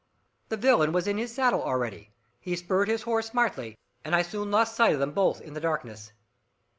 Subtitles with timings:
[0.49, 2.09] The villain was in his saddle already,
[2.39, 5.61] he spurred his horse smartly, and I soon lost sight of them both in the
[5.61, 6.11] darkness.